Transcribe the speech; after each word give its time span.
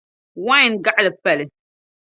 wain 0.47 0.71
gaɣili 0.85 1.11
pali. 1.23 1.45